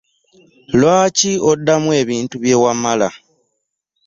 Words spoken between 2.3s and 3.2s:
bye wamala?